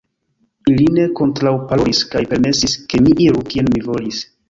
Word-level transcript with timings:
Ili 0.71 0.87
ne 0.99 1.05
kontraŭparolis, 1.19 2.01
kaj 2.15 2.25
permesis, 2.35 2.77
ke 2.91 3.07
mi 3.07 3.17
iru, 3.31 3.49
kien 3.55 3.75
mi 3.79 3.89
volis. 3.93 4.29